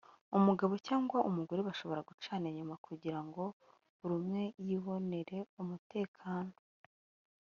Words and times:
umugabo 0.37 0.73
cyangwa 0.87 1.17
umugore 1.29 1.61
bashobora 1.67 2.01
gucana 2.09 2.45
inyuma 2.51 2.75
kugira 2.85 3.19
ngo 3.25 3.43
buri 3.99 4.13
umwe 4.19 4.43
yibonere 4.65 5.37
umutekano 5.61 6.53